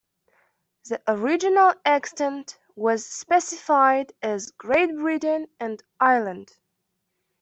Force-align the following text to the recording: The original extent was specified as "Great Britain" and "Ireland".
The 0.89 0.99
original 1.07 1.75
extent 1.85 2.57
was 2.75 3.05
specified 3.05 4.11
as 4.23 4.49
"Great 4.49 4.95
Britain" 4.97 5.45
and 5.59 5.83
"Ireland". 5.99 6.57